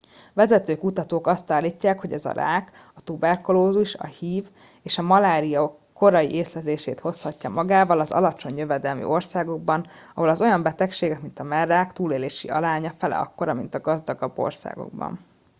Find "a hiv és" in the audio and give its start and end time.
3.95-4.97